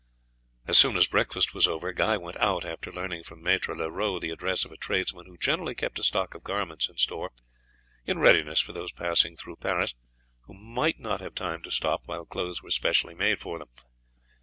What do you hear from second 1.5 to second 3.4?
was over Guy went out, after learning